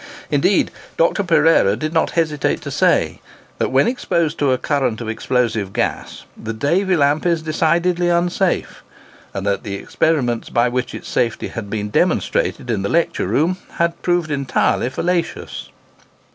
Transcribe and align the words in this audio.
Indeed, 0.31 0.71
Dr. 0.97 1.21
Pereira 1.23 1.75
did 1.75 1.93
not 1.93 2.09
hesitate 2.17 2.59
to 2.63 2.71
say, 2.71 3.21
that 3.59 3.71
when 3.71 3.87
exposed 3.87 4.39
to 4.39 4.51
a 4.51 4.57
current 4.57 4.99
of 4.99 5.07
explosive 5.07 5.73
gas 5.73 6.25
the 6.35 6.53
Davy 6.53 6.95
lamp 6.95 7.23
is 7.23 7.43
"decidedly 7.43 8.09
unsafe," 8.09 8.81
and 9.31 9.45
that 9.45 9.61
the 9.61 9.75
experiments 9.75 10.49
by 10.49 10.69
which 10.69 10.95
its 10.95 11.07
safety 11.07 11.49
had 11.49 11.69
been 11.69 11.89
"demonstrated" 11.91 12.71
in 12.71 12.81
the 12.81 12.89
lecture 12.89 13.27
room 13.27 13.57
had 13.73 14.01
proved 14.01 14.31
entirely 14.31 14.89
"fallacious." 14.89 15.69